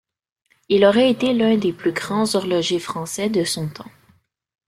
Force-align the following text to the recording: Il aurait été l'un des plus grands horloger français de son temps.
Il 0.67 0.83
aurait 0.83 1.11
été 1.11 1.31
l'un 1.31 1.57
des 1.57 1.73
plus 1.73 1.91
grands 1.91 2.33
horloger 2.35 2.79
français 2.79 3.29
de 3.29 3.43
son 3.43 3.69
temps. 3.69 3.91